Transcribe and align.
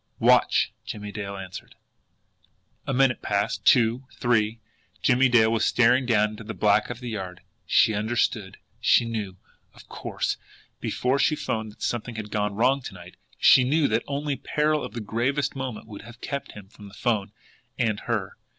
"Watch!" 0.17 0.71
Jimmie 0.83 1.11
Dale 1.11 1.37
answered. 1.37 1.75
A 2.87 2.91
minute 2.91 3.21
passed 3.21 3.65
two 3.65 4.05
three. 4.15 4.59
Jimmie 5.03 5.29
Dale 5.29 5.51
was 5.51 5.63
staring 5.63 6.07
down 6.07 6.31
into 6.31 6.43
the 6.43 6.55
black 6.55 6.89
of 6.89 7.01
the 7.01 7.09
yard. 7.09 7.41
She 7.67 7.93
understood! 7.93 8.57
She 8.79 9.05
knew, 9.05 9.37
of 9.75 9.87
course, 9.87 10.37
before 10.79 11.19
she 11.19 11.35
'phoned 11.35 11.73
that 11.73 11.83
something 11.83 12.15
had 12.15 12.31
gone 12.31 12.55
wrong 12.55 12.81
to 12.81 12.95
night. 12.95 13.15
She 13.37 13.63
knew 13.63 13.87
that 13.89 14.01
only 14.07 14.35
peril 14.35 14.83
of 14.83 14.93
the 14.93 15.01
gravest 15.01 15.55
moment 15.55 15.85
would 15.85 16.01
have 16.01 16.19
kept 16.19 16.53
him 16.53 16.67
from 16.67 16.87
the 16.87 16.95
'phone 16.95 17.31
and 17.77 17.99
her. 17.99 18.37